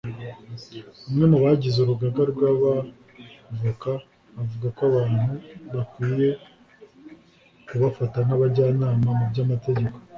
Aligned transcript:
umwe 1.07 1.25
mu 1.31 1.37
bagize 1.43 1.77
urugaga 1.81 2.21
rw’Abavoka 2.31 3.91
avuga 4.41 4.67
ko 4.77 4.81
abantu 4.89 5.31
bakwiye 5.75 6.29
kubafata 7.67 8.17
nk’abajyanama 8.25 9.09
mu 9.17 9.25
by’amategeko 9.31 9.97